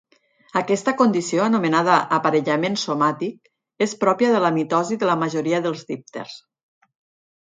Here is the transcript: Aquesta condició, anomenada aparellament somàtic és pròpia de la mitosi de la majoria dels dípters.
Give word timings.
Aquesta 0.59 0.93
condició, 1.01 1.41
anomenada 1.47 1.97
aparellament 2.17 2.77
somàtic 2.83 3.85
és 3.87 3.93
pròpia 4.05 4.31
de 4.37 4.41
la 4.47 4.53
mitosi 4.55 4.97
de 5.03 5.09
la 5.11 5.17
majoria 5.25 5.63
dels 5.67 5.83
dípters. 5.91 6.35